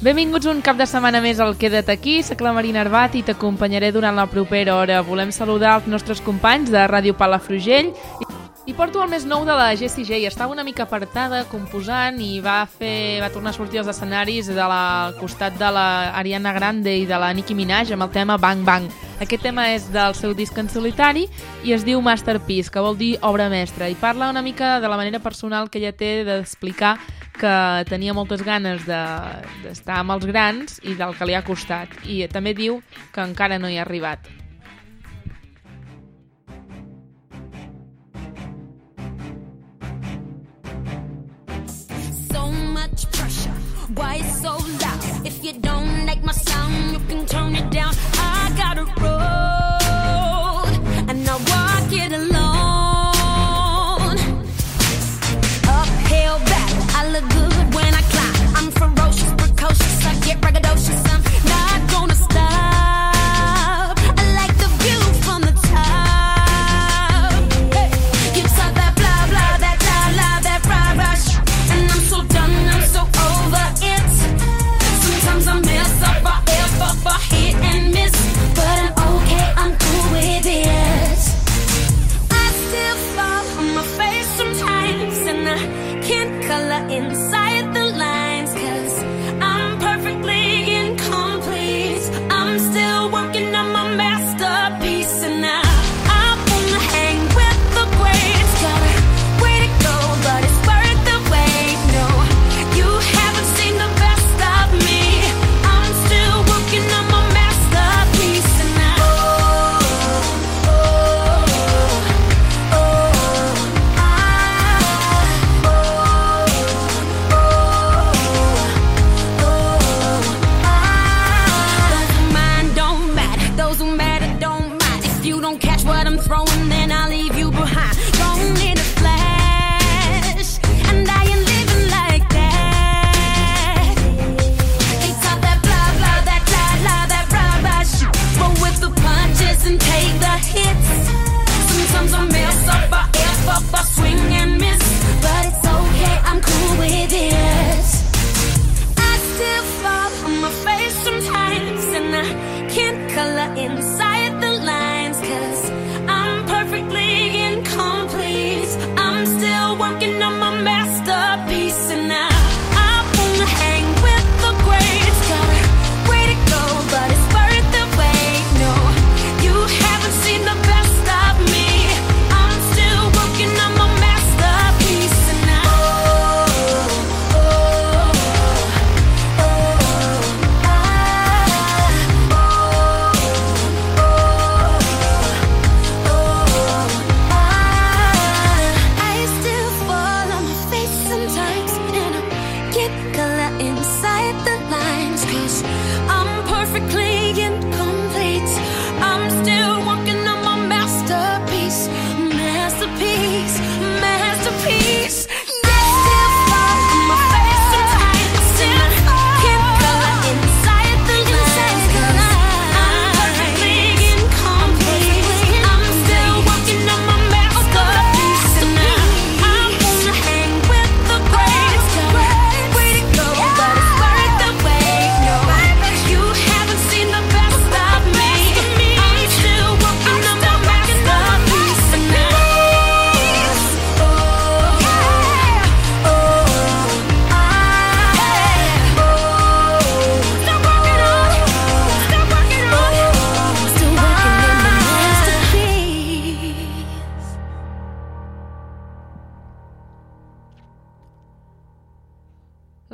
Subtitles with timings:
[0.00, 3.90] Benvinguts un cap de setmana més al Queda't aquí, soc la Marina Arbat i t'acompanyaré
[3.92, 5.02] durant la propera hora.
[5.04, 7.92] Volem saludar els nostres companys de Ràdio Palafrugell
[8.64, 10.22] i porto el més nou de la Jessie J.
[10.24, 14.56] Estava una mica apartada composant i va fer va tornar a sortir als escenaris de
[14.56, 15.86] la, al costat de la
[16.16, 18.88] Ariana Grande i de la Nicki Minaj amb el tema Bang Bang.
[19.20, 21.26] Aquest tema és del seu disc en solitari
[21.60, 24.96] i es diu Masterpiece, que vol dir obra mestra, i parla una mica de la
[24.96, 26.96] manera personal que ella té d'explicar
[27.40, 31.88] que tenia moltes ganes d'estar de, amb els grans i del que li ha costat.
[32.04, 32.80] I també diu
[33.14, 34.28] que encara no hi ha arribat.
[42.30, 43.56] So much pressure,
[43.96, 45.26] why so loud?
[45.26, 47.94] If you don't like my sound, you can turn it down.
[48.20, 50.72] I got a road,
[51.08, 51.69] and I walk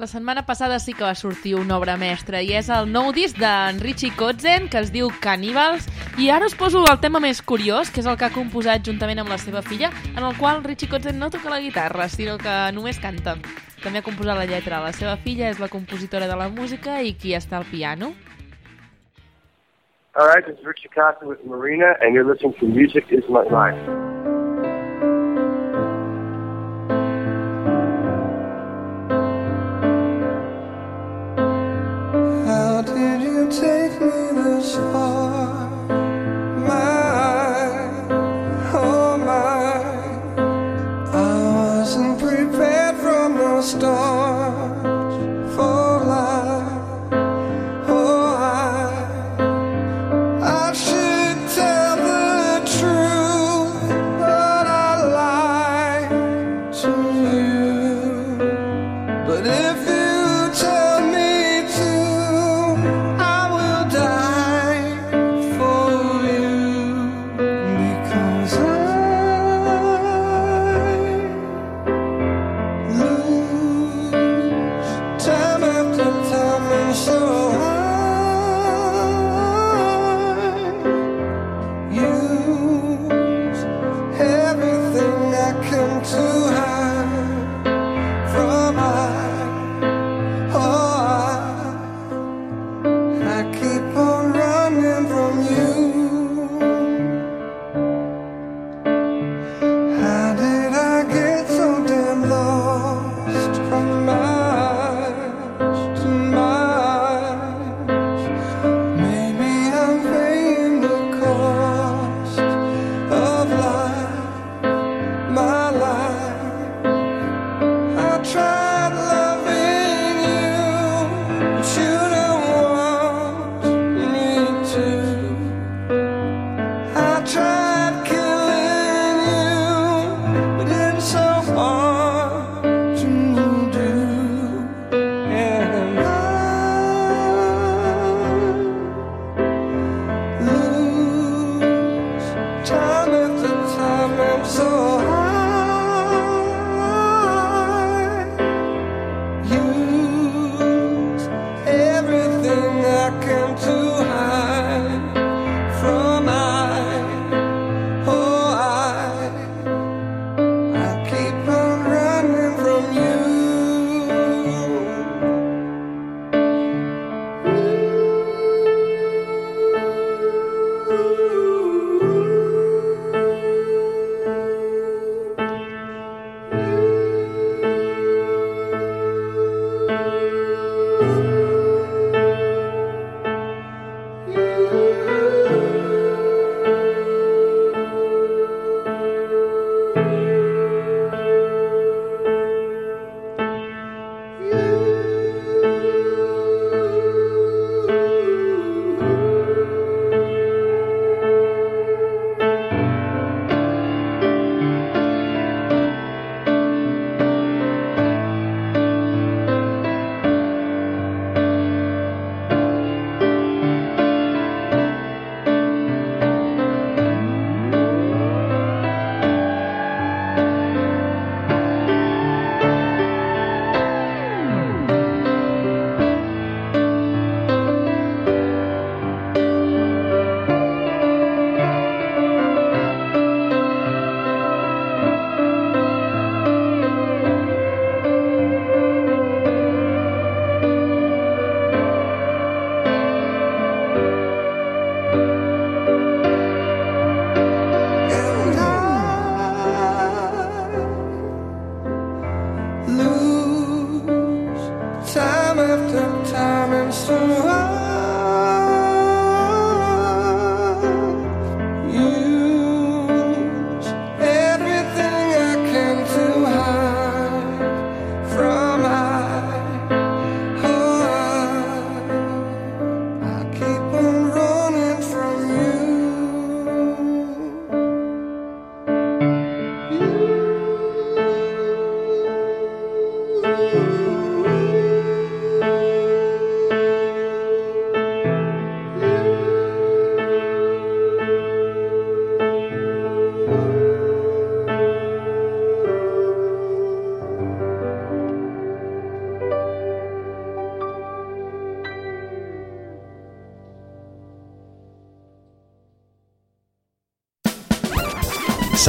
[0.06, 3.34] La setmana passada sí que va sortir una obra mestra i és el nou disc
[3.42, 5.88] d'en Richie Kotzen que es diu Cannibals
[6.22, 9.18] i ara us poso el tema més curiós que és el que ha composat juntament
[9.18, 12.54] amb la seva filla en el qual Richie Kotzen no toca la guitarra sinó que
[12.78, 13.34] només canta.
[13.82, 14.78] També ha composat la lletra.
[14.78, 18.14] La seva filla és la compositora de la música i qui està al piano.
[20.14, 23.42] All right, this is Richie Costa with Marina, and you're listening to Music is My
[23.42, 24.15] Life.
[32.56, 35.68] How did you take me this far?
[36.66, 37.68] My,
[38.72, 39.82] oh my,
[41.12, 44.85] I wasn't prepared from the start.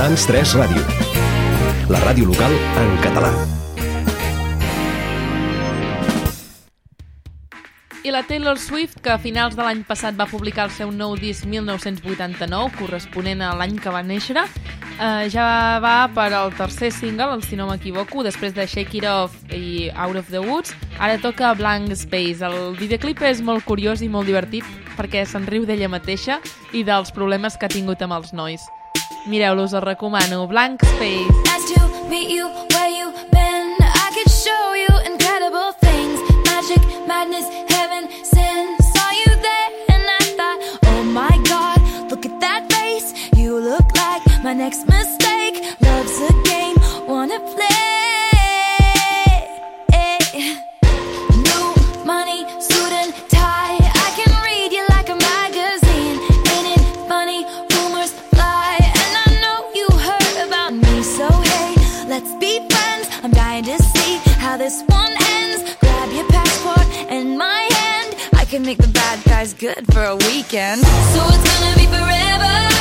[0.07, 0.81] Sants 3 Ràdio.
[1.91, 3.27] La ràdio local en català.
[8.07, 11.17] I la Taylor Swift, que a finals de l'any passat va publicar el seu nou
[11.19, 15.49] disc 1989, corresponent a l'any que va néixer, eh, ja
[15.83, 20.23] va per al tercer single, si no m'equivoco, després de Shake It Off i Out
[20.23, 22.39] of the Woods, ara toca Blank Space.
[22.39, 24.63] El videoclip és molt curiós i molt divertit
[24.95, 26.39] perquè se'n riu d'ella mateixa
[26.71, 28.63] i dels problemes que ha tingut amb els nois.
[29.27, 30.47] Mireu-los, els recomano.
[30.47, 31.27] Blank Space.
[31.45, 33.75] Nice to meet you where you been.
[33.81, 36.19] I could show you incredible things.
[36.45, 38.77] Magic, madness, heaven, sin.
[38.93, 43.13] Saw you there and I thought, oh my God, look at that face.
[43.35, 45.75] You look like my next mistake.
[45.81, 46.46] Love's a
[69.47, 70.81] guys good for a weekend.
[70.81, 72.76] So it's gonna be forever,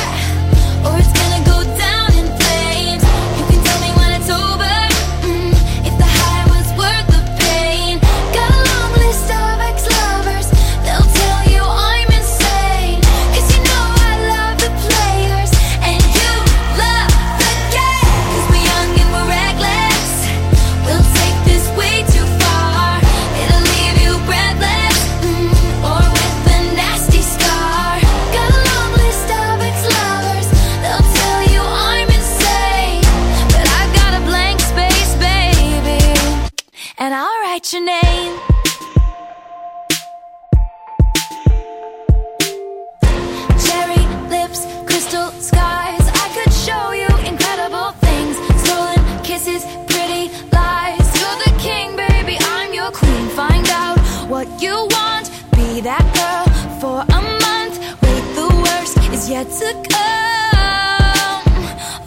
[59.27, 61.43] yet to come.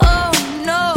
[0.00, 0.32] Oh
[0.64, 0.94] no.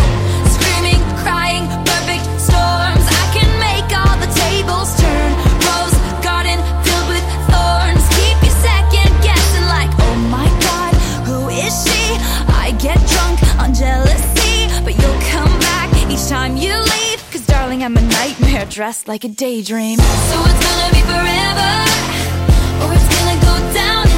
[0.55, 3.03] Screaming, crying, perfect storms.
[3.11, 5.31] I can make all the tables turn.
[5.67, 8.07] Rose garden filled with thorns.
[8.15, 10.93] Keep you second guessing, like, oh my god,
[11.27, 12.15] who is she?
[12.55, 17.19] I get drunk on jealousy, but you'll come back each time you leave.
[17.31, 19.99] Cause darling, I'm a nightmare dressed like a daydream.
[19.99, 21.73] So it's gonna be forever,
[22.79, 24.12] or it's gonna go down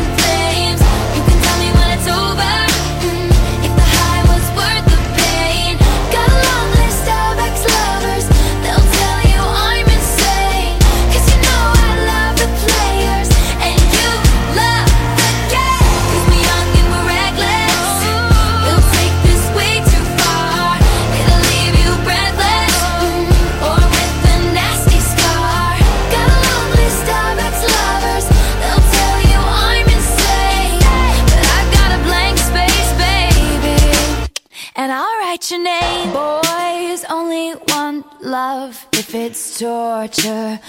[39.57, 40.59] torture.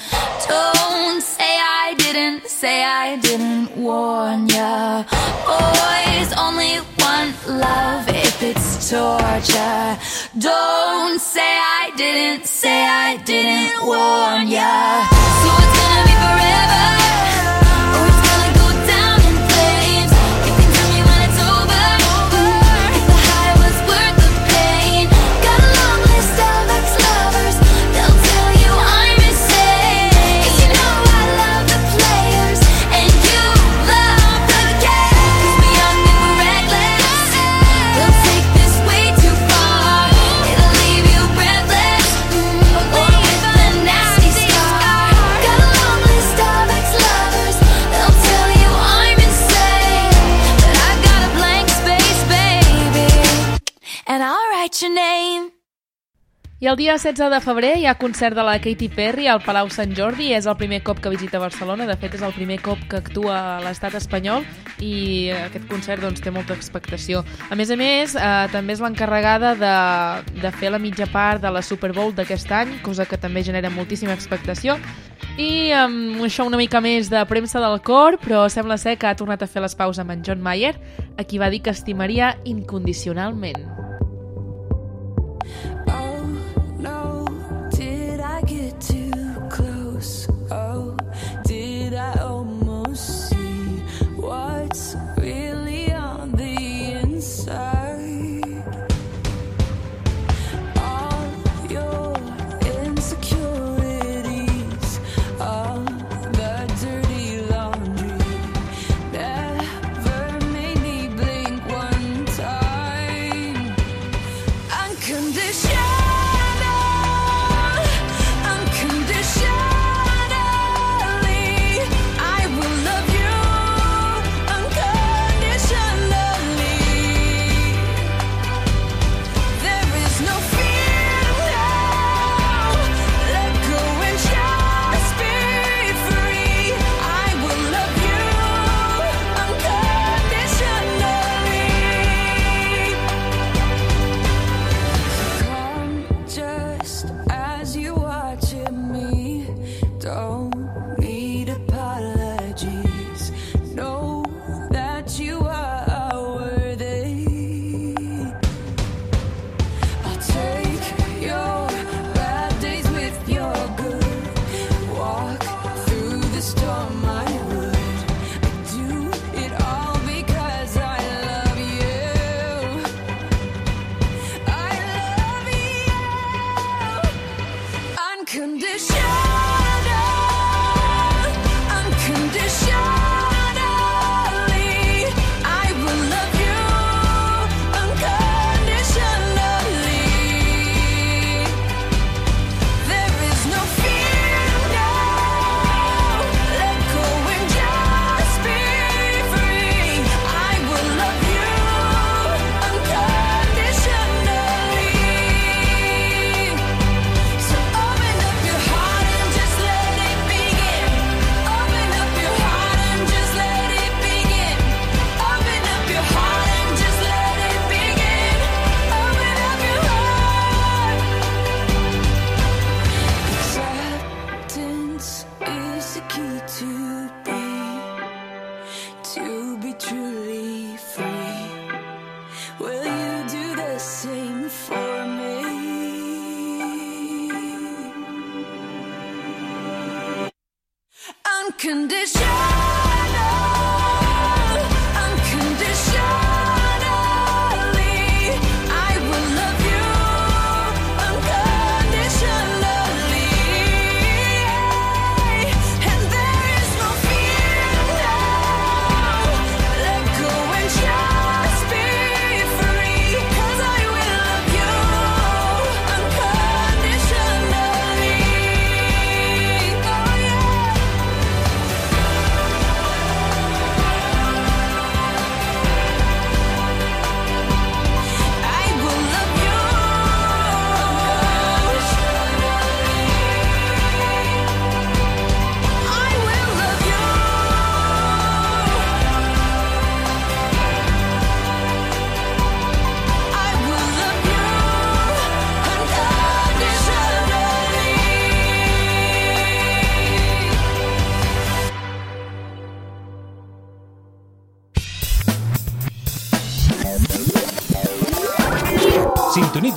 [0.48, 5.02] Don't say I didn't, say I didn't warn ya.
[5.44, 9.98] Boys only want love if it's torture.
[10.38, 11.40] Don't say
[11.82, 15.02] I didn't, say I didn't warn ya.
[15.42, 17.05] So it's gonna be forever.
[56.58, 59.68] I el dia 16 de febrer hi ha concert de la Katy Perry al Palau
[59.68, 60.30] Sant Jordi.
[60.32, 61.84] És el primer cop que visita Barcelona.
[61.84, 64.40] De fet, és el primer cop que actua a l'estat espanyol
[64.80, 67.20] i aquest concert doncs, té molta expectació.
[67.52, 71.52] A més a més, eh, també és l'encarregada de, de fer la mitja part de
[71.52, 74.78] la Super Bowl d'aquest any, cosa que també genera moltíssima expectació.
[75.36, 79.16] I amb això una mica més de premsa del cor, però sembla ser que ha
[79.16, 80.72] tornat a fer les paus amb en John Mayer,
[81.20, 83.76] a qui va dir que estimaria incondicionalment.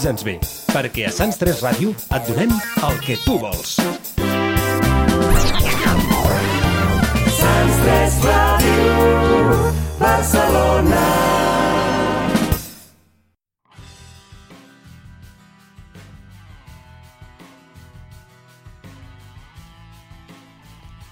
[0.09, 0.39] Sintonitza'ns bé,
[0.73, 2.49] perquè a Sants 3 Ràdio et donem
[2.87, 3.75] el que tu vols.
[7.37, 9.59] Sants 3 Ràdio,
[9.99, 11.03] Barcelona.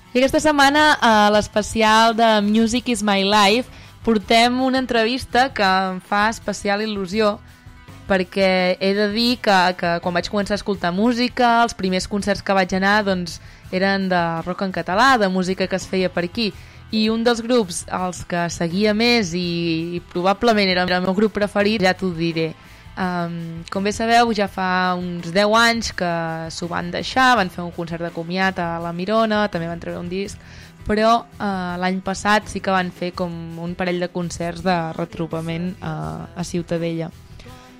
[0.09, 3.69] I aquesta setmana, a l'especial de Music is my life,
[4.01, 7.35] portem una entrevista que em fa especial il·lusió
[8.07, 12.43] perquè he de dir que, que quan vaig començar a escoltar música, els primers concerts
[12.45, 13.41] que vaig anar doncs,
[13.71, 16.53] eren de rock en català, de música que es feia per aquí.
[16.91, 21.35] I un dels grups als que seguia més i, i probablement era el meu grup
[21.35, 22.53] preferit, ja t'ho diré.
[22.97, 26.13] Um, com bé sabeu, ja fa uns 10 anys que
[26.49, 30.01] s'ho van deixar, van fer un concert de comiat a la Mirona, també van treure
[30.01, 30.39] un disc,
[30.87, 35.75] però uh, l'any passat sí que van fer com un parell de concerts de retrobament
[35.77, 37.11] uh, a Ciutadella.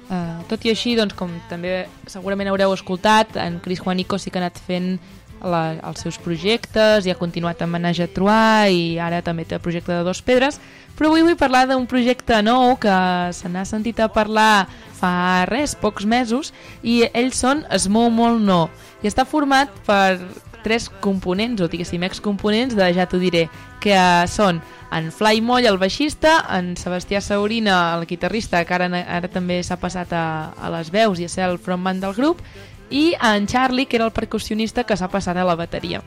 [0.07, 4.39] Uh, tot i així, doncs, com també segurament haureu escoltat, en Cris Juanico sí que
[4.39, 4.95] ha anat fent
[5.43, 9.57] la, els seus projectes i ha continuat amb Menage a Troar i ara també té
[9.57, 10.61] el projecte de Dos Pedres,
[10.97, 12.97] però avui vull parlar d'un projecte nou que
[13.35, 14.67] se n'ha sentit a parlar
[14.97, 18.67] fa res, pocs mesos, i ells són Es mou molt no,
[19.03, 20.17] i està format per
[20.63, 23.45] tres components, o diguéssim excomponents de Ja t'ho diré,
[23.83, 24.59] que són
[24.91, 29.79] en Fly Moll, el baixista, en Sebastià Saurina, el guitarrista, que ara, ara també s'ha
[29.81, 32.41] passat a, a les veus i a ser el frontman del grup,
[32.89, 36.01] i en Charlie, que era el percussionista que s'ha passat a la bateria.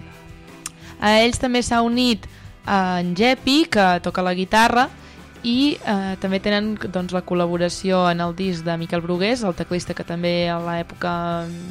[1.00, 2.26] A ells també s'ha unit
[2.66, 4.88] en Jepi, que toca la guitarra,
[5.42, 9.96] i eh, també tenen doncs, la col·laboració en el disc de Miquel Brugués, el teclista
[9.96, 11.12] que també a l'època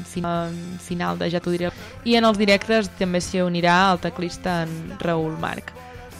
[0.09, 1.69] final, final de Ja t'ho diré,
[2.05, 5.78] i en els directes també s'hi unirà el teclista en Raül Marc.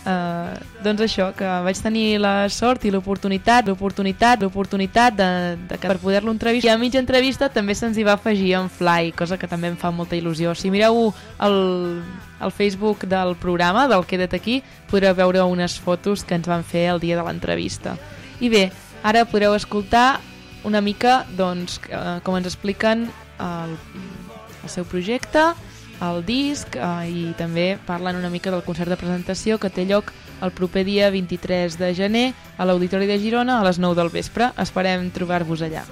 [0.10, 5.28] Uh, doncs això, que vaig tenir la sort i l'oportunitat, l'oportunitat, l'oportunitat de,
[5.70, 6.72] de que per poder-lo entrevistar.
[6.72, 9.78] I a mitja entrevista també se'ns hi va afegir en Fly, cosa que també em
[9.78, 10.56] fa molta il·lusió.
[10.58, 11.12] Si mireu
[11.46, 11.60] el,
[12.42, 16.88] el Facebook del programa, del Queda't aquí, podreu veure unes fotos que ens van fer
[16.96, 17.94] el dia de l'entrevista.
[18.40, 18.66] I bé,
[19.04, 20.22] ara podreu escoltar
[20.66, 23.78] una mica, doncs, eh, com ens expliquen el,
[24.64, 25.52] el seu projecte,
[26.02, 30.14] el disc eh, i també parlen una mica del concert de presentació que té lloc
[30.42, 34.54] el proper dia 23 de gener a l'Auditori de Girona a les 9 del vespre.
[34.58, 35.84] Esperem trobar-vos allà.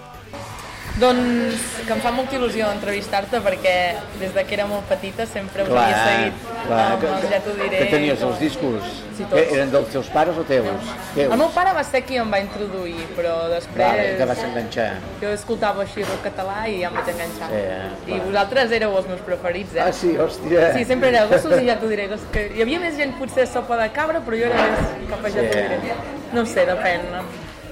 [0.97, 3.73] Doncs que em fa molta il·lusió entrevistar-te perquè
[4.17, 7.39] des de que era molt petita sempre us havia seguit clar, amb que, el Ja
[7.45, 7.81] t'ho diré.
[7.83, 8.87] que tenies els discos?
[9.17, 9.35] Sí, tots.
[9.35, 10.89] que eren dels teus pares o teus?
[11.13, 11.31] teus.
[11.31, 13.77] El meu pare va ser qui em va introduir, però després...
[13.77, 14.87] Vale, te vas enganxar.
[15.21, 17.49] Jo escoltava així rock català i ja em vaig enganxar.
[17.53, 18.17] Sí, eh?
[18.17, 19.85] I vosaltres éreu els meus preferits, eh?
[19.85, 20.71] Ah, sí, hòstia.
[20.77, 22.09] Sí, sempre era gossos i ja t'ho diré.
[22.33, 25.33] Que hi havia més gent potser sopa de cabra, però jo era més cap a
[25.33, 25.65] ja t'ho Sí.
[25.77, 25.97] diré.
[26.33, 27.21] No sé, depèn no?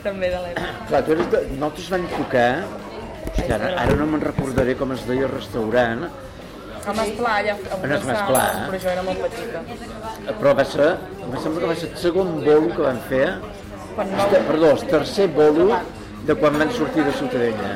[0.06, 0.74] també de l'època.
[0.90, 1.46] Clar, tu eres de...
[1.58, 2.50] Nosaltres vam tocar...
[3.32, 6.06] Hòstia, ara, ara no me'n recordaré com es deia el restaurant,
[6.86, 8.42] A Masplà, allà a En el una Masplà.
[8.46, 9.62] sala, però jo era molt petita.
[10.40, 10.90] però va ser...
[11.26, 13.28] Em sembla que va ser el segon bolo que van fer,
[13.96, 14.26] Quan el no...
[14.30, 15.80] te- perdó, el tercer bolo
[16.28, 17.72] de quan van sortir de Ciutadella.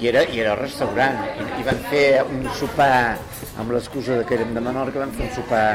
[0.00, 3.18] I era, i era el restaurant, i, i van fer un sopar
[3.60, 5.66] amb l'excusa que érem de Menorca, van fer un sopar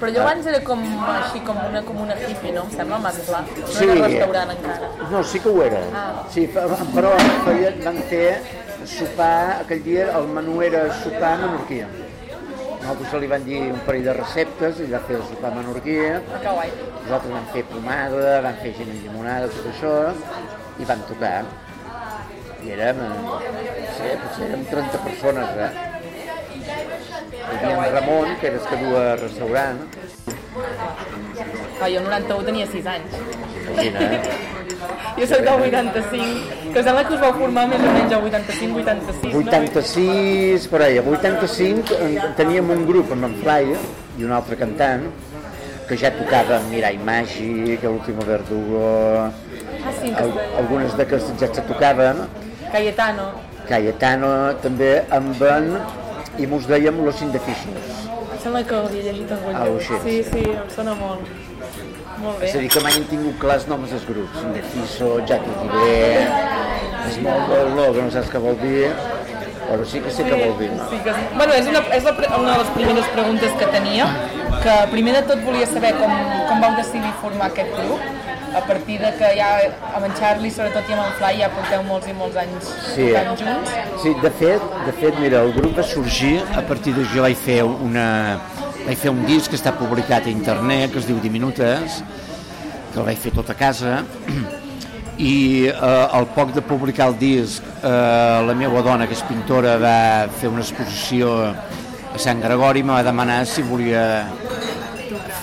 [0.00, 0.80] Però jo abans era com
[1.14, 2.64] així, com una, com una hippie, no?
[2.66, 3.40] Em sembla, el Masplà.
[3.60, 3.84] No Sí.
[3.84, 4.88] era restaurant encara.
[5.10, 5.80] No, sí que ho era.
[5.94, 6.24] Ah.
[6.34, 6.46] Sí,
[6.94, 7.12] però
[7.44, 8.40] feien, van fer
[8.84, 11.86] sopar, aquell dia el menú era sopar menorquia.
[12.84, 16.50] Nosaltres li van dir un parell de receptes, ell va fer el sopar menorquí, Que
[16.52, 16.68] guai.
[17.04, 19.94] nosaltres vam fer pomada, vam fer gent amb llimonada, tot això,
[20.78, 21.44] i vam tocar.
[22.64, 23.40] I érem, eh, no
[23.96, 25.70] sé, potser érem 30 persones, eh?
[27.54, 29.78] Havia en Ramon, que era el que du a restaurant,
[31.82, 33.10] Ah, jo el 91 tenia 6 anys.
[33.72, 34.20] imagina, eh?
[35.18, 39.32] Jo soc del 85, que sembla que us vau formar més o menys el 85-86,
[39.32, 39.38] no?
[39.38, 43.74] 86, per ahí, a 85 en- teníem un grup amb en Fly
[44.18, 45.06] i un altre cantant
[45.88, 49.30] que ja tocava Mirai Màgic, l'último Verdugo,
[49.84, 52.16] Ah, sí, que al, algunes d'aquestes ja se tocaven,
[52.72, 53.30] Cayetano.
[53.68, 55.76] Cayetano també amb en,
[56.38, 57.90] i mos dèiem Los Indefixos.
[58.34, 59.80] Em sembla que ho havia llegit en algun Ah, lloc.
[59.82, 60.30] sé, Sí, sí.
[60.32, 61.20] sí, em sona molt.
[62.22, 62.46] Molt bé.
[62.48, 64.42] És a dir, que mai hem tingut clar els noms dels grups.
[64.42, 66.26] Indefiso, Ja t'ho diré,
[67.14, 68.88] Small Ball, no, que no saps què vol dir,
[69.68, 70.70] però sí que sé què vol dir.
[70.72, 70.88] No?
[70.90, 74.06] Sí, que, bueno, és, una, és la, una de les primeres preguntes que tenia,
[74.64, 76.12] que primer de tot volia saber com,
[76.48, 78.00] com vau decidir formar aquest grup,
[78.54, 79.48] a partir de que ja
[79.94, 83.08] amb en Charlie, sobretot i amb en Fly, ja porteu molts i molts anys Sí.
[83.12, 83.70] tocant junts.
[84.02, 87.36] Sí, de fet, de fet, mira, el grup va sorgir a partir de jo vaig
[87.36, 88.38] fer una
[88.84, 92.02] vaig fer un disc que està publicat a internet que es diu Diminutes
[92.92, 94.02] que el vaig fer tot a casa
[95.16, 97.88] i eh, al poc de publicar el disc eh,
[98.46, 102.92] la meva dona que és pintora va fer una exposició a Sant Gregori i me
[102.92, 104.04] va demanar si volia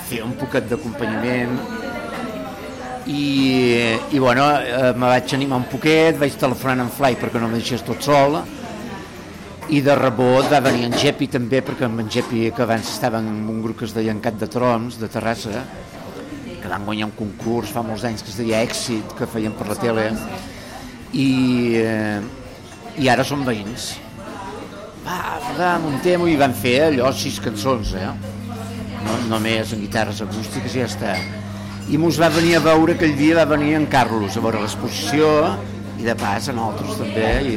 [0.08, 1.58] fer un poquet d'acompanyament
[3.06, 7.48] i, i bueno, eh, me vaig animar un poquet, vaig telefonar en Fly perquè no
[7.50, 8.38] me deixés tot sol.
[9.72, 13.30] I de rebot va venir en Jepi també perquè en Jepi que abans estava en
[13.48, 15.64] un grup que es deia Encat de Troms de Terrassa
[16.62, 19.66] que van guanyar un concurs fa molts anys que es deia Èxit que feien per
[19.70, 20.10] la tele.
[21.12, 22.20] i, eh,
[22.96, 23.98] i ara som veïns.
[25.04, 25.18] Va,
[25.58, 28.06] va, muntem i van fer allò sis cançons eh?
[29.02, 31.16] no, només en guitarres acústiques i ja està
[31.90, 35.28] i mos va venir a veure aquell dia va venir en Carlos a veure l'exposició
[35.98, 37.56] i de pas a nosaltres també i,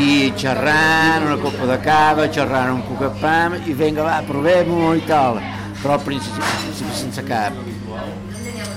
[0.00, 4.94] i xerrant una copa de cava, xerrant un poc de pam i vinga va, provem-ho
[4.98, 5.40] i tal.
[5.80, 7.56] Però al principi, al principi sense cap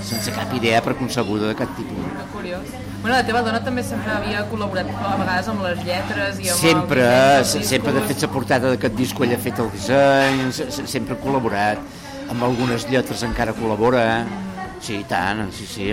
[0.04, 2.00] sense cap idea preconcebuda de cap tipus
[2.32, 2.64] curiós.
[3.00, 6.60] Bueno, la teva dona també sempre havia col·laborat a vegades amb les lletres i amb
[6.60, 7.04] sempre,
[7.40, 10.86] el sempre de fet la portada d'aquest disc ell ha fet el disseny, se- se-
[10.88, 11.80] sempre ha col·laborat,
[12.30, 14.04] amb algunes lletres encara col·labora,
[14.84, 15.90] sí, i tant, sí, sí.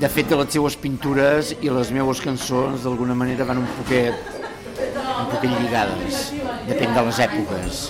[0.00, 4.30] De fet, les seues pintures i les meues cançons d'alguna manera van un poquet,
[4.78, 6.30] un poquet lligades,
[6.68, 7.82] depèn de les èpoques.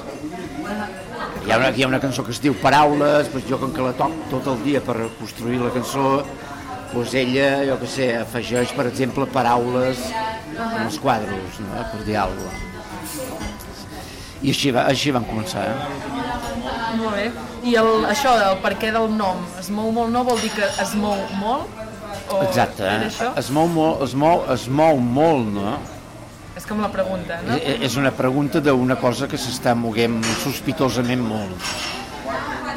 [1.42, 3.83] Hi ha, una, hi ha una cançó que es diu Paraules, doncs jo com que
[3.83, 6.20] la toc tot el dia per construir la cançó,
[6.92, 10.05] doncs ella, jo que sé, afegeix, per exemple, paraules
[10.52, 11.88] en els quadros, no?
[11.94, 13.51] per dir alguna cosa.
[14.42, 15.64] I així, va, així van començar.
[16.98, 17.31] Molt bé.
[17.62, 20.66] I el, això, el per què del nom, es mou molt no vol dir que
[20.83, 21.70] es mou molt?
[22.33, 22.87] O Exacte.
[23.07, 23.33] Això?
[23.38, 25.76] Es mou, molt, es, mou, es mou molt, no?
[26.59, 27.57] És com la pregunta, no?
[27.57, 31.72] Eh, És una pregunta d'una cosa que s'està moguent sospitosament molt.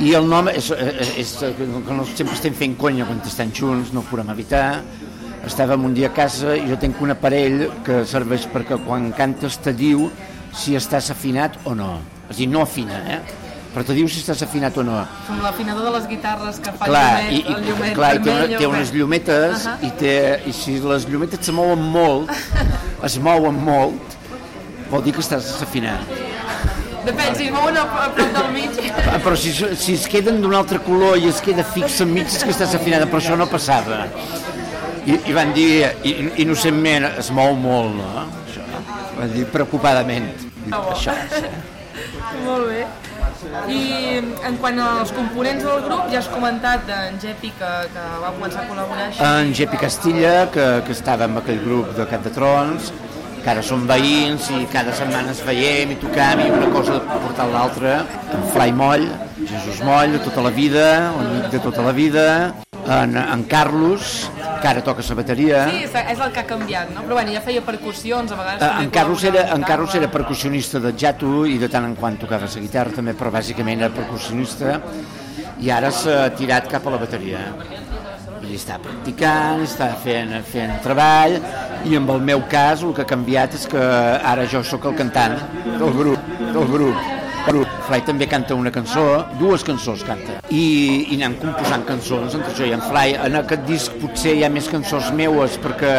[0.04, 3.94] I el nom és, és, és que no sempre estem fent conya quan estem junts,
[3.96, 4.82] no ho podem evitar.
[5.46, 9.60] Estàvem un dia a casa i jo tinc un aparell que serveix perquè quan cantes
[9.64, 10.08] te diu
[10.56, 11.98] si estàs afinat o no.
[12.30, 13.20] És a dir, no afina, eh?
[13.76, 15.02] Però te diu si estàs afinat o no.
[15.28, 18.12] Com l'afinador de les guitarres que fa clar, el i, llumet, i, el llumet clar,
[18.16, 18.60] i té, una, vermell.
[18.62, 19.74] té unes llumetes Ahà.
[19.84, 20.14] i, té,
[20.48, 22.32] i si les llumetes se mouen molt,
[23.04, 24.16] es mouen molt,
[24.94, 26.08] vol dir que estàs desafinat.
[27.06, 27.84] Depèn, si es mouen a,
[28.16, 28.80] prop del mig.
[29.12, 32.48] Ah, Però si, si es queden d'un altre color i es queda fix enmig és
[32.48, 34.06] que estàs afinada, però això no passava.
[35.06, 35.84] I, i van dir,
[36.42, 38.26] innocentment, es mou molt, no?
[39.16, 40.30] Això, van dir preocupadament.
[40.72, 40.92] Ah, bo.
[40.92, 41.48] Això, sí.
[42.44, 42.86] Molt bé.
[43.70, 48.32] I en quant als components del grup, ja has comentat d'en Jepi que, que va
[48.36, 49.22] començar a col·laborar així.
[49.24, 52.92] En Gepi Castilla, que, que estava amb aquell grup de Cap de Trons,
[53.44, 57.46] que ara som veïns i cada setmana ens veiem i tocam i una cosa portar
[57.52, 58.00] l'altra.
[58.34, 59.06] En Fly Moll,
[59.46, 60.88] Jesús Moll, de tota la vida,
[61.20, 62.28] l'amic de tota la vida.
[62.86, 64.26] En, en Carlos,
[64.66, 65.58] que ara toca la bateria.
[65.70, 67.04] Sí, és, és el que ha canviat, no?
[67.06, 68.64] Però bueno, ja feia percussions, a vegades...
[68.66, 72.18] Eh, en Carlos, era, en Carlos era percussionista de Jatu i de tant en quant
[72.18, 74.80] tocava la guitarra també, però bàsicament era percussionista
[75.62, 77.46] i ara s'ha tirat cap a la bateria.
[78.46, 81.38] I està practicant, està fent, fent treball
[81.86, 83.88] i amb el meu cas el que ha canviat és que
[84.34, 85.38] ara jo sóc el cantant
[85.78, 87.10] del grup, del grup.
[87.46, 87.75] grup.
[87.86, 89.04] Fly també canta una cançó,
[89.40, 90.66] dues cançons canta, i,
[91.12, 93.18] i anem composant cançons entre jo i en Fly.
[93.28, 95.94] En aquest disc potser hi ha més cançons meues perquè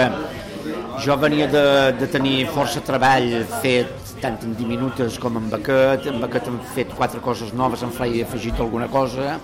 [1.04, 1.66] jo venia de,
[2.00, 3.28] de tenir força treball
[3.60, 7.92] fet tant en diminutes com en Bequet, en Bequet hem fet quatre coses noves, en
[7.94, 9.36] Fly he afegit alguna cosa,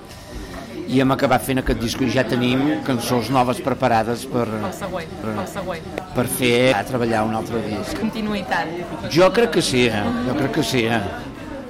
[0.92, 5.14] i hem acabat fent aquest disc i ja tenim cançons noves preparades per, següent,
[5.52, 5.88] següent.
[6.16, 7.96] per fer a treballar un altre disc.
[8.00, 8.76] Continuïtat.
[9.14, 10.04] Jo crec que sí, eh?
[10.28, 10.86] jo crec que sí.
[10.88, 11.02] Eh?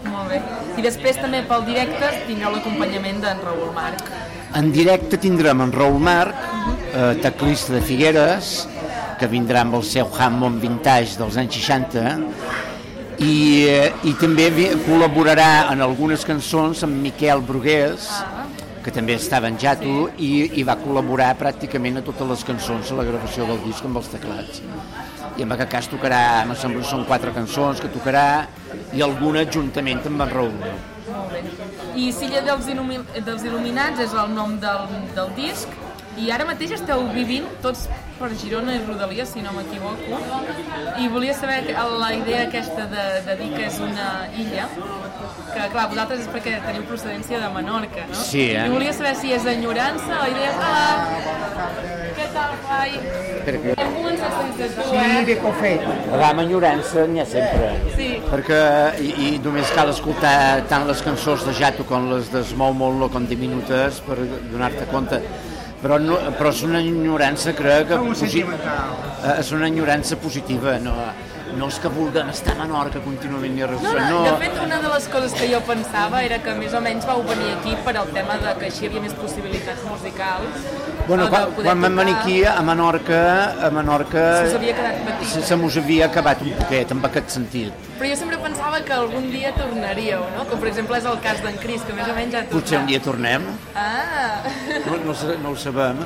[0.08, 0.42] Molt bé.
[0.72, 4.06] I després també pel directe tindreu l'acompanyament d'en Raül Marc.
[4.56, 6.36] En directe tindrem en Raül Marc,
[6.92, 8.66] eh, teclista de Figueres,
[9.20, 12.16] que vindrà amb el seu Hammond Vintage dels anys 60,
[13.18, 14.48] i, eh, i també
[14.86, 18.08] col·laborarà en algunes cançons amb Miquel Brugués,
[18.82, 22.98] que també estava en Jato, i, i va col·laborar pràcticament a totes les cançons a
[22.98, 24.62] la gravació del disc amb els teclats.
[25.38, 28.26] I en aquest cas tocarà, em sembla són quatre cançons que tocarà,
[28.92, 30.58] i alguna juntament amb en Raül.
[31.96, 35.81] I Silla dels, il·lumi dels Il·luminats és el nom del, del disc
[36.18, 37.86] i ara mateix esteu vivint tots
[38.18, 40.18] per Girona i Rodalies, si no m'equivoco.
[41.00, 41.64] I volia saber
[41.98, 44.68] la idea aquesta de, de dir que és una illa,
[45.52, 48.14] que clar, vosaltres és perquè teniu procedència de Menorca, no?
[48.28, 48.66] Sí, eh?
[48.68, 50.52] I volia saber si és enyorança, la idea.
[50.58, 51.72] Hola,
[52.18, 52.94] què tal, Fai?
[53.42, 55.22] Perquè Hem començat sense tu, Sí, eh?
[55.26, 55.86] bé que ho fet.
[56.22, 57.72] la enyorança n'hi ha sempre.
[57.96, 58.10] Sí.
[58.30, 58.60] Perquè
[59.02, 60.36] i, i només cal escoltar
[60.70, 64.20] tant les cançons de Jato com les de Small Mollo com diminutes per
[64.52, 65.18] donar-te compte.
[65.82, 67.96] Però, no, però és una enyorança, crec que...
[67.98, 68.92] Posi- sentimental.
[69.24, 70.94] eh, És una enyorança positiva, no,
[71.58, 73.82] no és que vulguem estar a Menorca contínuament ni res.
[73.82, 76.80] No, no, de fet, una de les coses que jo pensava era que més o
[76.84, 80.66] menys vau venir aquí per al tema de que així hi havia més possibilitats musicals.
[81.08, 83.20] Bueno, quan, quan vam venir aquí a Menorca,
[83.66, 85.28] a Menorca Se havia quedat petit.
[85.32, 87.88] se, se mos havia acabat un poquet, en aquest sentit.
[87.98, 90.46] Però jo sempre pensava que algun dia tornaríeu, no?
[90.50, 92.54] Com per exemple és el cas d'en Cris, que més o menys ja tornat.
[92.54, 93.46] Potser un dia tornem.
[93.74, 94.42] Ah!
[94.86, 96.04] no, no, no ho sabem.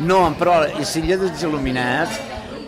[0.00, 2.16] No, però a Silla dels Il·luminats,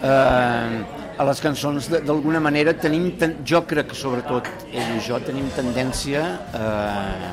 [0.05, 5.21] eh, a les cançons d'alguna manera tenim, ten, jo crec que sobretot ell i jo
[5.23, 6.23] tenim tendència
[6.59, 7.29] eh,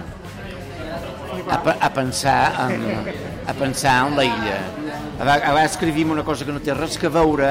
[1.49, 2.83] a, a pensar en,
[3.49, 4.59] a pensar en la illa.
[5.17, 7.49] A vegades escrivim una cosa que no té res que veure,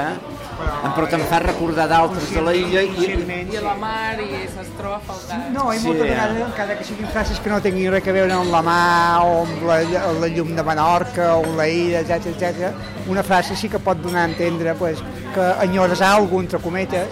[0.94, 3.08] però te'n fa recordar d'altres de la illa i.
[3.52, 5.38] I a la mar i se'ls troba a faltar.
[5.54, 6.10] No, i Sí, moltes eh.
[6.10, 8.80] vegades, encara que siguin frases que no tinguin res a veure amb la mà
[9.24, 9.78] o amb la,
[10.18, 12.72] la llum de Menorca o la illa, etc etc.
[13.08, 14.98] una frase sí que pot donar a entendre pues,
[15.34, 17.06] que enyores algú, entre cometes,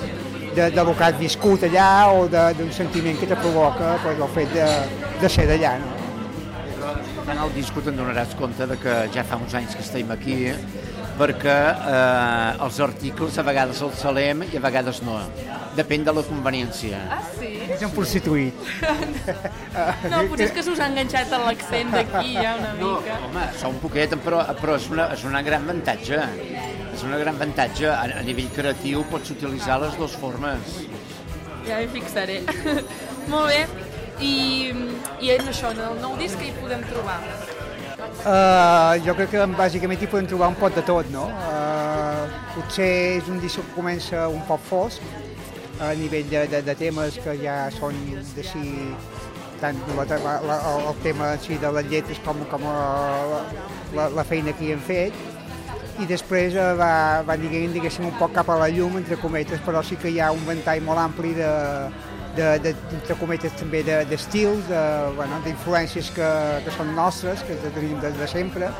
[0.56, 4.18] de, de lo que has viscut allà o de- d'un sentiment que te provoca pues,
[4.18, 4.66] el fet de,
[5.20, 5.76] de ser d'allà.
[5.78, 5.94] No?
[7.30, 10.46] En el disco te'n donaràs compte de que ja fa uns anys que estem aquí,
[11.18, 11.54] perquè
[11.92, 15.18] eh, els articles a vegades els salem i a vegades no.
[15.76, 16.98] Depèn de la conveniència.
[17.12, 17.50] Ah, sí?
[17.74, 18.54] És un prostituït.
[20.08, 23.18] No, potser és que s'us ha enganxat a l'accent d'aquí ja una No, mica.
[23.26, 26.20] home, só un poquet, però, però és, una, és una gran avantatge.
[26.94, 27.90] És una gran avantatge.
[27.92, 30.78] A, a nivell creatiu pots utilitzar les dues formes.
[31.66, 32.40] Ja m'hi fixaré.
[33.32, 33.66] Molt bé.
[34.24, 34.72] I,
[35.20, 37.18] I en això, en el nou disc que hi podem trobar?
[38.24, 41.28] Uh, jo crec que bàsicament hi podem trobar un pot de tot, no?
[41.30, 42.24] Uh,
[42.56, 42.88] potser
[43.20, 45.04] és un disc que comença un poc fosc,
[45.80, 47.96] a nivell de, de, de temes que ja són
[48.34, 48.64] d'així,
[49.60, 50.06] tant la,
[50.44, 53.44] la, el tema si de les lletres com, com la,
[53.96, 55.24] la, la feina que hi hem fet,
[56.00, 59.62] i després eh, va, va diguem, diguéssim, un poc cap a la llum, entre cometes,
[59.64, 61.52] però sí que hi ha un ventall molt ampli de,
[62.36, 64.82] de, de, entre cometes també de- d'estils, de,
[65.16, 66.28] bueno, d'influències que,
[66.64, 68.70] que són nostres, que tenim des de sempre,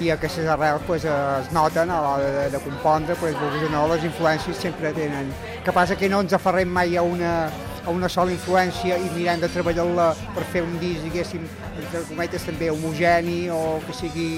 [0.00, 3.82] i aquestes arrels pues, es noten a l'hora de, de compondre, pues, vulguis o no,
[3.92, 5.28] les influències sempre tenen.
[5.64, 7.34] Que passa que no ens aferrem mai a una,
[7.84, 11.44] a una sola influència i mirem de treballar-la per fer un disc, diguéssim,
[11.76, 14.32] entre cometes també homogeni o que sigui,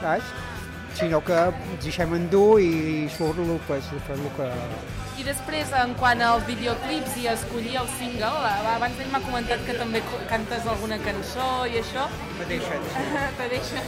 [0.00, 0.32] saps?
[0.94, 3.88] sinó que ens deixem endur i surt el, pues,
[4.36, 4.50] que...
[5.14, 9.62] I després, en quant als videoclips i a escollir el single, abans ell m'ha comentat
[9.66, 12.08] que també cantes alguna cançó i això.
[12.40, 12.88] Me deixen.
[13.38, 13.78] Te deixa.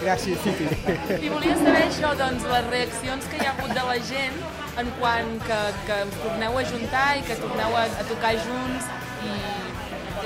[0.00, 0.66] Gràcies, Titi.
[1.26, 4.38] I volia saber això, doncs, les reaccions que hi ha hagut de la gent
[4.80, 8.88] en quant que, que us torneu a juntar i que torneu a, a tocar junts
[9.26, 9.34] i,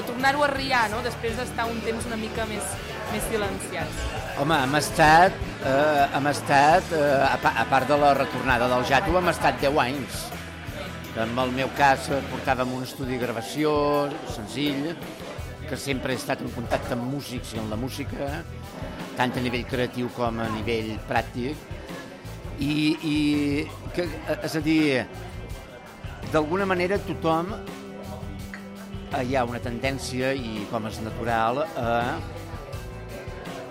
[0.01, 2.77] i tornar-ho a riar, no?, després d'estar un temps una mica més,
[3.15, 4.05] més silenciats.
[4.43, 8.83] Home, hem estat, eh, hem estat eh, a, pa- a part de la retornada del
[8.89, 10.25] Jato, hem estat 10 anys.
[11.15, 13.71] En el meu cas portàvem un estudi de gravació
[14.35, 14.89] senzill,
[15.69, 18.43] que sempre he estat en contacte amb músics i amb la música,
[19.17, 21.55] tant a nivell creatiu com a nivell pràctic.
[22.59, 22.75] I,
[23.07, 23.17] i
[23.95, 25.07] que, eh, és a dir,
[26.35, 27.55] d'alguna manera tothom
[29.15, 32.19] hi ha una tendència, i com és natural, a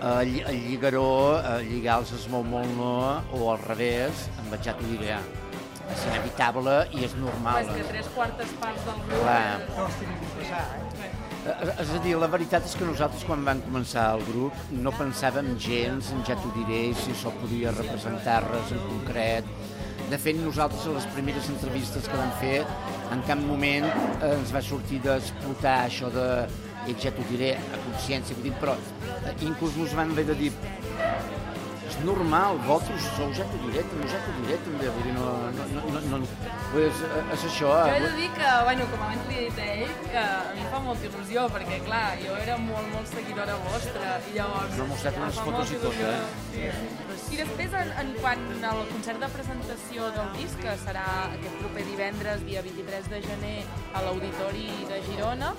[0.04, 1.08] el, el lligaró,
[1.40, 2.94] a lligar els es mou molt no,
[3.38, 5.22] o al revés, amb el jato lligar.
[5.92, 7.68] és inevitable i és normal.
[7.68, 9.20] És que tres quartes parts del grup...
[9.20, 9.60] Clar.
[9.68, 11.12] No els tenim que passar, eh?
[11.44, 14.94] Eh, És a dir, la veritat és que nosaltres quan vam començar el grup no
[14.96, 19.50] pensàvem gens en ja t'ho diré, si això podia representar res en concret.
[20.10, 22.62] De fet, nosaltres a les primeres entrevistes que vam fer,
[23.12, 26.28] en cap moment eh, ens va sortir d'explotar això de
[26.88, 30.40] i ja t'ho diré a consciència, vull dir, però eh, inclús ens van haver de
[30.46, 30.52] dir
[31.94, 35.28] és normal, vosaltres sou, ja t'ho diré, també, ja t'ho diré, també, vull dir, no,
[35.58, 36.30] no, no, no, no
[36.72, 37.70] pues, eh, és això.
[37.70, 40.24] Jo he eh, de dir que, bueno, com abans li he dit a ell, que
[40.24, 44.38] a mi em fa molta il·lusió, perquè, clar, jo era molt, molt seguidora vostra, i
[44.38, 44.78] llavors...
[44.80, 46.16] No, mostrat em unes fotos i tot, eh?
[46.56, 46.72] Sí.
[47.34, 51.86] I després, en, en quant al concert de presentació del disc, que serà aquest proper
[51.92, 53.56] divendres, dia 23 de gener,
[53.94, 55.54] a l'Auditori de Girona,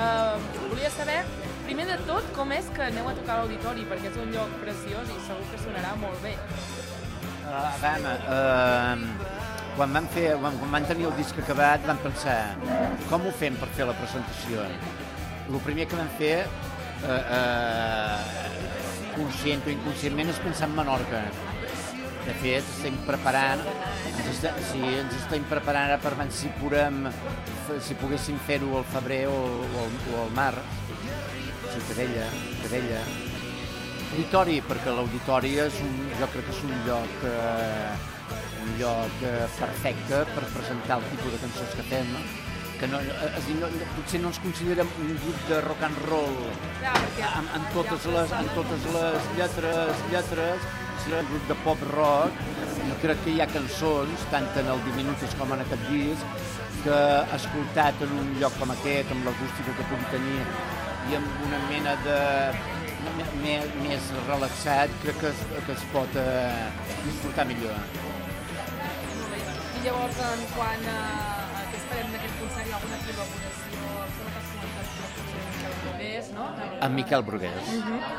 [0.00, 0.36] eh,
[0.68, 1.20] volia saber,
[1.64, 5.12] primer de tot, com és que aneu a tocar l'Auditori, perquè és un lloc preciós
[5.12, 6.36] i segur que sonarà molt bé.
[7.50, 12.36] Uh, a veure, uh, quan vam, fer, quan, quan tenir el disc acabat vam pensar
[13.10, 14.66] com ho fem per fer la presentació.
[15.50, 16.34] El primer que vam fer,
[17.02, 18.18] uh, uh,
[19.16, 21.24] conscient o inconscientment, és pensar en Menorca.
[22.20, 23.62] De fet, estem preparant,
[24.10, 27.06] ens, està, sí, ens estem preparant ara per veure si, podem,
[27.80, 30.52] si poguéssim fer-ho al febrer o, o, al, o al mar.
[31.70, 32.28] Ciutadella,
[32.60, 33.00] Ciutadella.
[34.10, 39.48] Auditori, perquè l'auditori és un, jo crec que és un lloc, eh, un lloc eh,
[39.56, 42.10] perfecte per presentar el tipus de cançons que fem,
[42.80, 46.38] que no, és dir, no, potser no ens considerem un grup de rock and roll
[46.90, 50.70] amb, amb, totes, les, amb totes les lletres, lletres,
[51.08, 52.42] un grup de pop rock,
[52.86, 56.50] i crec que hi ha cançons, tant en el Diminutos com en aquest disc,
[56.84, 56.98] que
[57.36, 60.42] escoltat en un lloc com aquest, amb l'acústica que pugui tenir,
[61.10, 62.20] i amb una mena de
[63.40, 66.68] més, més relaxat, crec que es, que es pot eh,
[67.06, 67.76] disfrutar millor.
[69.80, 70.98] I llavors, en quant a,
[71.60, 74.59] a què esperem d'aquest concert, hi ha alguna col·laboració?
[76.00, 76.46] Brugués, no?
[76.80, 77.72] Amb Miquel Brugués.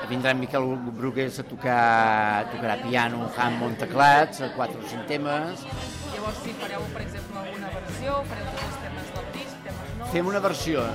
[0.09, 5.65] Vindrà en Miquel Brugués a tocar, tocarà piano, Hammond, teclats, a quatre o cinc temes.
[6.13, 10.13] Llavors, si fareu, per exemple, alguna versió, fareu tots els temes del disc, temes nous...
[10.13, 10.85] Fem una versió,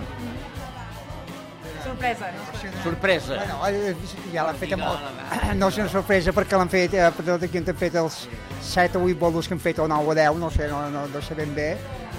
[1.87, 2.83] Sorpresa, no?
[2.83, 3.37] sorpresa.
[3.37, 3.94] Bueno, eh,
[4.33, 4.87] ja l'han fet amb...
[5.61, 8.25] No és una sorpresa perquè l'han fet, eh, per tot aquí han fet els
[8.72, 11.07] 7 o 8 bolos que han fet o 9 o 10, no sé, no, no,
[11.12, 11.70] no sé ben bé.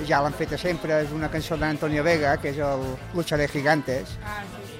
[0.05, 2.83] Ja l'han fet sempre, és una cançó d'Antonio Vega, que és el
[3.17, 4.17] Lucha de Gigantes.
[4.23, 4.77] Ah, sí.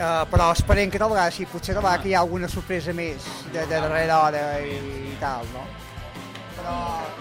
[0.00, 2.94] Uh, però esperem que tal vegada, sí, potser tal vegada que hi ha alguna sorpresa
[2.96, 4.78] més de, de darrera hora i,
[5.10, 5.66] i tal, no?
[6.54, 6.76] Però,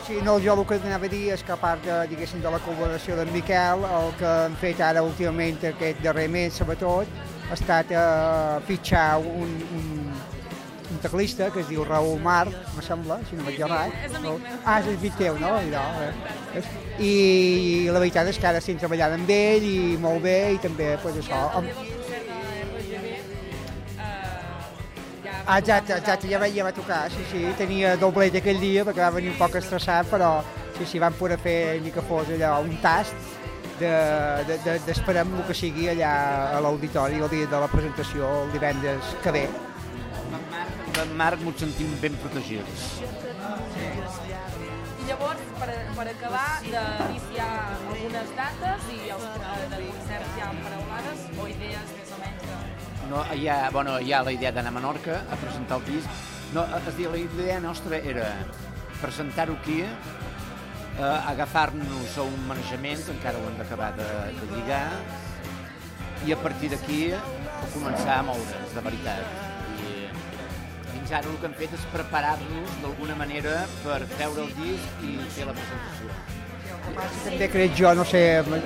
[0.07, 2.53] sí, no, jo el que anava a dir és que a part de, diguéssim, de
[2.53, 7.57] la col·laboració d'en Miquel, el que hem fet ara últimament, aquest darrer mes, sobretot, ha
[7.57, 10.09] estat uh, fitxar un, un,
[10.99, 13.93] un teclista que es diu Raül Mar, me sembla, si no vaig errat.
[14.03, 14.39] és amic meu.
[14.65, 15.53] Ah, és amic teu, no?
[15.63, 16.63] I, no, eh?
[16.99, 17.11] I,
[17.87, 20.97] I la veritat és que ara estem treballant amb ell i molt bé i també,
[21.01, 21.71] pues, això, amb,
[25.49, 29.01] Ah, exacte, exacte, ja va, ja va tocar, sí, sí, tenia doblet aquell dia perquè
[29.01, 30.43] va venir un poc estressat, però
[30.77, 33.15] sí, sí, van poder fer ni que fos allò, un tast
[33.79, 36.11] d'esperar de, de, d'esperem el que sigui allà
[36.53, 39.47] a l'auditori el dia de la presentació el divendres que ve.
[40.99, 42.87] En Marc m'ho sentim ben protegits.
[44.99, 46.47] I llavors, per, per acabar,
[47.39, 47.51] ha
[47.93, 52.57] algunes dates i els eh, de concerts ja paraulades o idees més o menys de...
[53.13, 56.25] No, hi, ha, bueno, hi ha la idea d'anar a Menorca a presentar el disc.
[56.53, 58.27] No, és dir, la idea nostra era
[58.99, 64.09] presentar-ho aquí, eh, agafar-nos a un manejament, que encara ho hem d'acabar de,
[64.41, 64.87] de lligar,
[66.27, 67.05] i a partir d'aquí
[67.71, 69.48] començar a moure's, de veritat.
[71.10, 75.16] Fins ara el que hem fet és preparar-nos d'alguna manera per treure el disc i
[75.34, 76.10] fer la presentació.
[77.24, 78.20] També crec jo, no sé,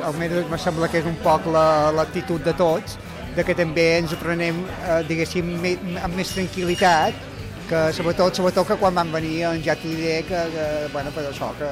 [0.10, 2.98] almenys me sembla que és un poc la- l'actitud de tots,
[3.38, 5.72] de que també ens ho prenem, eh, diguéssim, me,
[6.04, 7.14] amb més tranquil·litat,
[7.70, 11.24] que sobretot, sobretot que quan van venir en ja t'ho diré que, que, bueno, per
[11.30, 11.70] això, que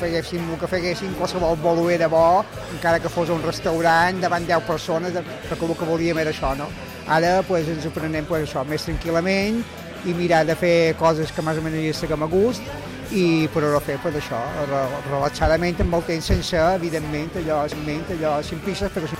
[0.00, 2.42] feguéssim el que feguéssim, qualsevol bolo era bo,
[2.72, 6.70] encara que fos un restaurant davant 10 persones, perquè el que volíem era això, no?
[7.06, 9.62] Ara pues, ens ho prenem pues, això, més tranquil·lament
[10.06, 12.62] i mirar de fer coses que més o menys estiguem a gust
[13.10, 14.38] i però fer pues, això,
[14.70, 19.18] re- relaxadament amb el temps sense, evidentment, allò, en ment, allò, sin pisses, però sin...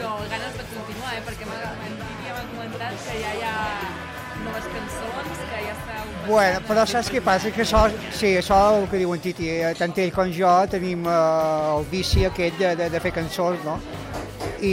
[0.00, 1.22] No, ganes de continuar, eh?
[1.24, 3.56] perquè m'ha comentat que ja hi ha
[4.44, 5.39] noves cançons.
[6.26, 7.50] Bueno, però saps què passa?
[7.54, 11.06] Que això, sí, això el que diu en Titi, eh, tant ell com jo tenim
[11.08, 11.16] eh,
[11.76, 13.78] el vici aquest de, de, de fer cançons, no?
[14.60, 14.72] I,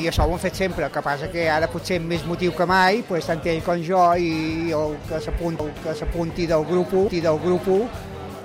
[0.00, 2.54] i això ho hem fet sempre, el que passa que ara potser amb més motiu
[2.56, 6.64] que mai, pues, tant ell com jo i el que s'apunti el que s'apunti del
[6.68, 7.68] grup i del grup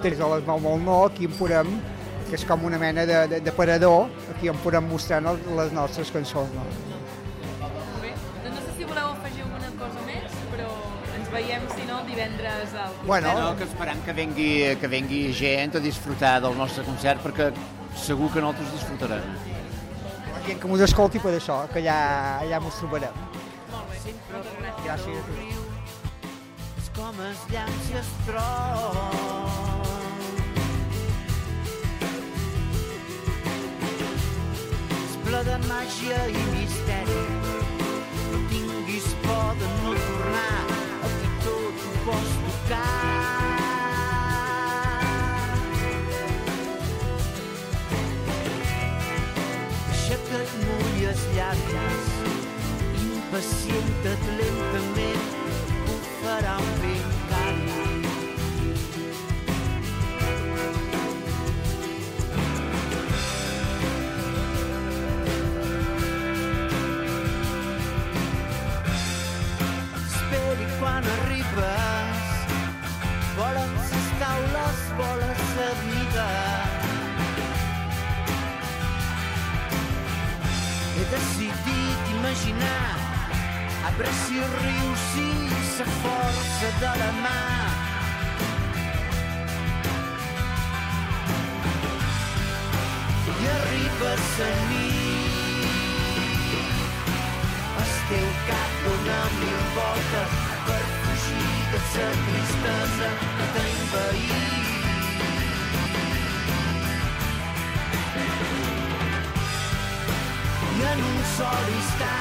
[0.04, 1.72] des de les 9 molt no, aquí en podem,
[2.28, 6.12] que és com una mena de, de, de parador, aquí en podem mostrar les nostres
[6.12, 6.52] cançons.
[6.54, 6.95] No?
[11.36, 14.50] Veiem, si no, divendres al Bueno, No, que esperem que vengui,
[14.82, 17.52] que vengui gent a disfrutar del nostre concert perquè
[17.96, 19.28] segur que nosaltres disfrutarem.
[20.34, 22.00] la gent que mos escolti per això, que allà,
[22.44, 23.16] allà mos trobarem.
[23.72, 24.16] Molt bé.
[24.32, 24.86] Moltes gràcies.
[24.86, 25.24] Gràcies.
[26.82, 29.84] És com es llanci es tron.
[35.04, 37.22] És ple de màgia i misteri.
[38.32, 40.15] No tinguis por de no
[51.16, 52.08] mulles llavis,
[53.04, 55.24] impacienta't lentament,
[55.88, 58.08] ho farà un vent càlid.
[70.02, 72.28] Esperi quan arribes,
[73.40, 76.55] volen ses taules, voles sa vida.
[81.16, 83.16] Decidit imaginar
[83.88, 85.30] Arbre si riu, sí,
[85.78, 87.42] sa força de la mà.
[93.30, 95.70] I arriba sa nit.
[97.84, 104.75] El teu cap dona mil voltes per fugir de sa tristesa que t'ha envaït.
[110.92, 112.16] En un sol instant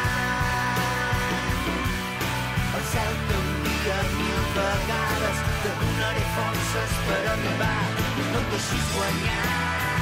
[2.78, 7.82] el cel canvia mil vegades te donaré forces per arribar
[8.32, 9.93] no et deixis guanyar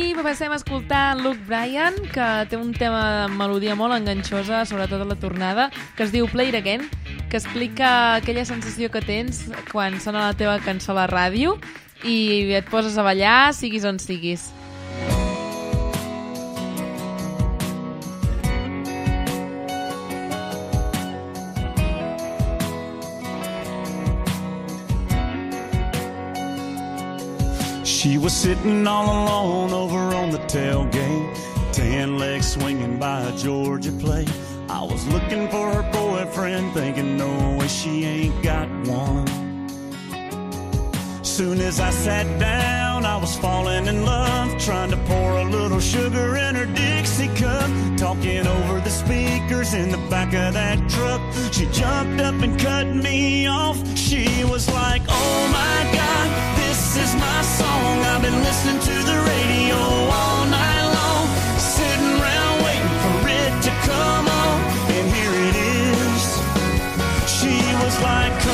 [0.00, 5.08] Passem a escoltar Luke Bryan, que té un tema de melodia molt enganxosa, sobretot a
[5.08, 5.66] la tornada,
[5.98, 6.86] que es diu Play It Again,
[7.28, 9.42] que explica aquella sensació que tens
[9.72, 11.58] quan sona la teva cançó a la ràdio
[12.06, 14.48] i et poses a ballar, siguis on siguis.
[28.20, 34.30] Was sitting all alone over on the tailgate, tan legs swinging by a Georgia plate.
[34.68, 39.26] I was looking for her boyfriend, thinking, no way she ain't got one.
[41.24, 45.80] Soon as I sat down, I was falling in love, trying to pour a little
[45.80, 51.22] sugar in her Dixie cup, talking over the speakers in the back of that truck.
[51.52, 53.78] She jumped up and cut me off.
[53.96, 56.59] She was like, Oh my God,
[56.92, 58.02] this is my song.
[58.02, 61.26] I've been listening to the radio all night long,
[61.56, 64.56] sitting around waiting for it to come on,
[64.96, 66.22] and here it is.
[67.30, 68.49] She was like,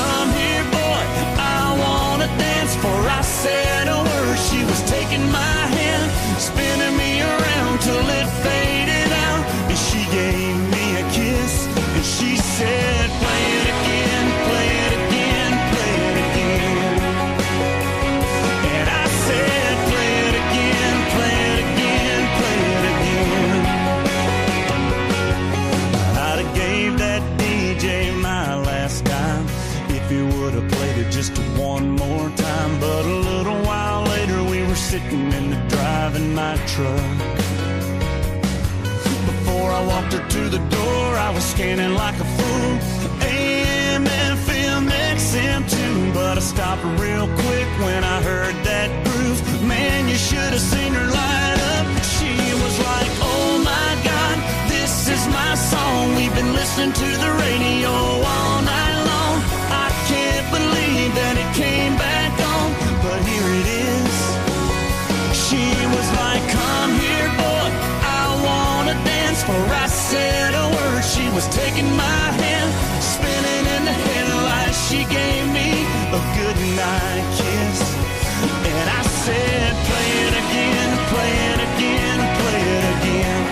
[35.76, 37.16] driving my truck.
[39.32, 42.72] Before I walked her to the door, I was scanning like a fool.
[43.34, 44.04] AM,
[44.36, 44.82] FM,
[45.16, 49.40] XM too, but I stopped real quick when I heard that groove.
[49.72, 51.86] Man, you should have seen her light up.
[52.16, 54.36] She was like, Oh my God,
[54.74, 56.16] this is my song.
[56.18, 57.92] We've been listening to the radio
[58.34, 59.36] all night long.
[59.84, 62.15] I can't believe that it came back
[71.36, 72.70] was taking my hand,
[73.04, 74.88] spinning in the headlights.
[74.88, 75.68] She gave me
[76.16, 77.80] a goodnight kiss.
[78.64, 83.42] And I said, play it again, play it again, play it again.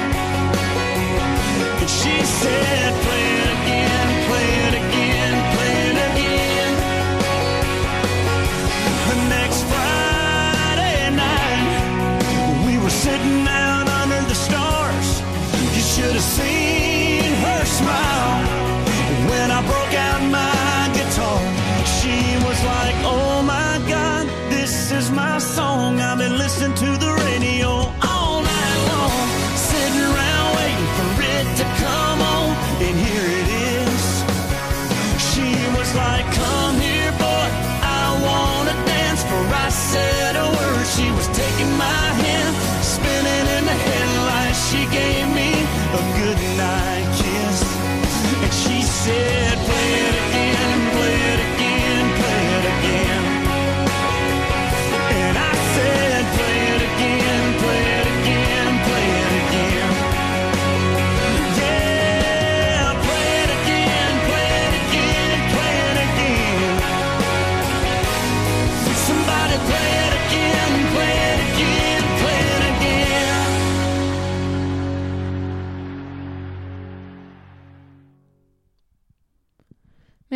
[1.81, 6.73] And she said, play it again, play it again, play it again.
[9.11, 11.69] The next Friday night,
[12.67, 15.09] we were sitting out under the stars.
[15.77, 16.84] You should have seen.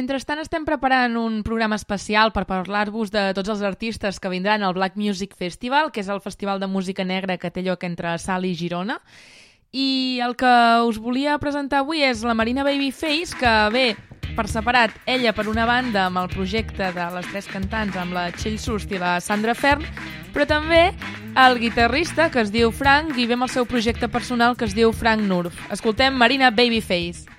[0.09, 4.73] Mentrestant estem preparant un programa especial per parlar-vos de tots els artistes que vindran al
[4.73, 8.47] Black Music Festival, que és el festival de música negra que té lloc entre Sal
[8.49, 8.97] i Girona.
[9.69, 10.55] I el que
[10.89, 13.85] us volia presentar avui és la Marina Babyface, que ve
[14.33, 18.31] per separat, ella per una banda amb el projecte de les tres cantants, amb la
[18.33, 19.85] Txell Sust i la Sandra Fern,
[20.33, 20.87] però també
[21.37, 24.73] el guitarrista que es diu Frank i ve amb el seu projecte personal que es
[24.73, 25.67] diu Frank Nurf.
[25.69, 27.38] Escoltem Marina Babyface.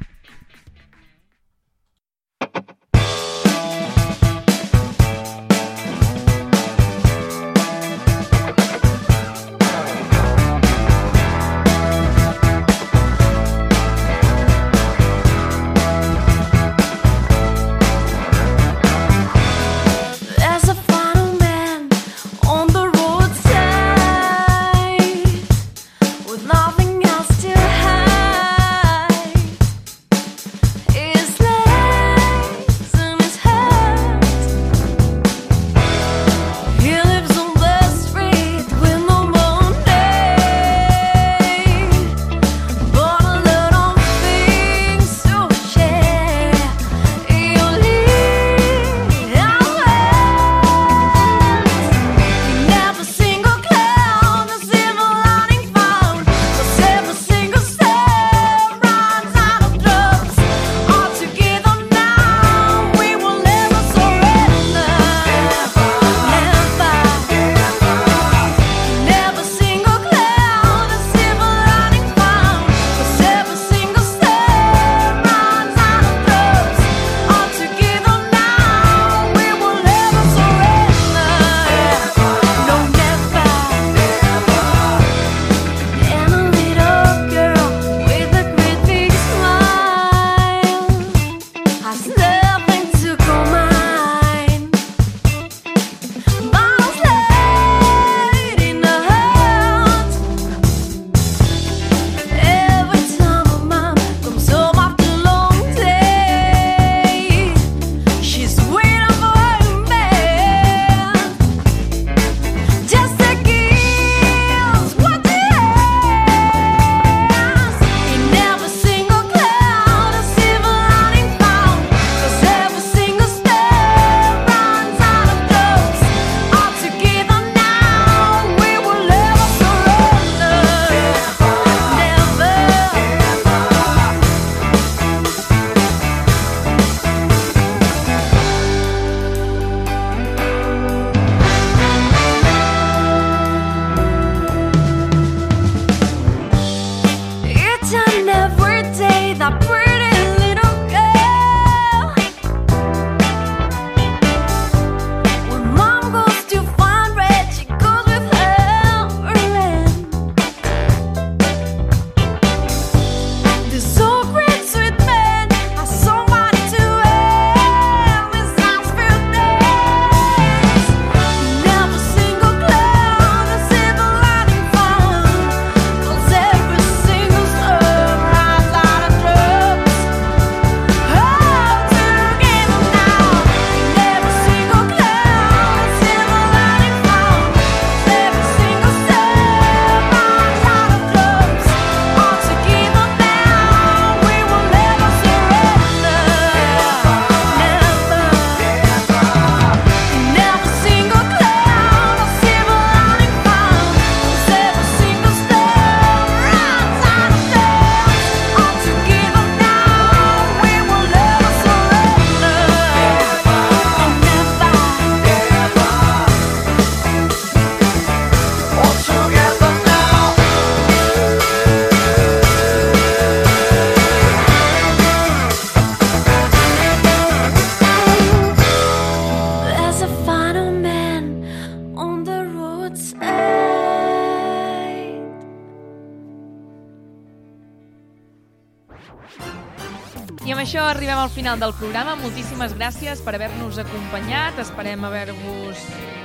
[241.40, 242.18] Final del programa.
[242.20, 244.58] Moltíssimes gràcies per haver-nos acompanyat.
[244.60, 245.84] Esperem haver-vos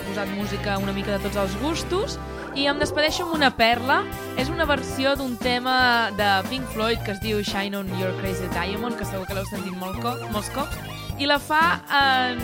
[0.08, 2.16] posat música una mica de tots els gustos.
[2.58, 4.00] I em despedeixo amb una perla.
[4.42, 8.50] És una versió d'un tema de Pink Floyd que es diu Shine on Your Crazy
[8.56, 10.82] Diamond, que segur que l'heu sentit molt co molts cops.
[11.22, 11.62] I la fa
[12.00, 12.42] en,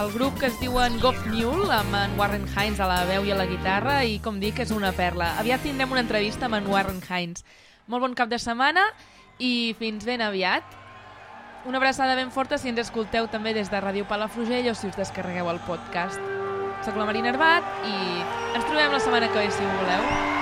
[0.00, 3.36] el grup que es diuen Goff Mule, amb en Warren Hines a la veu i
[3.36, 5.34] a la guitarra, i com dic, és una perla.
[5.36, 7.44] Aviat tindrem una entrevista amb en Warren Hines.
[7.92, 8.88] Molt bon cap de setmana
[9.36, 10.78] i fins ben aviat.
[11.68, 14.96] Una abraçada ben forta si ens escolteu també des de Ràdio Palafrugell o si us
[14.96, 16.16] descarregueu el podcast.
[16.86, 17.94] Soc la Marina Arbat i
[18.56, 20.37] ens trobem la setmana que ve si ho voleu.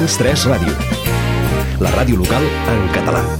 [0.00, 0.72] Sants 3 Ràdio.
[1.84, 3.39] La ràdio local en català.